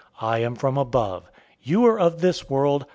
[0.19, 1.29] I am from above.
[1.61, 2.87] You are of this world.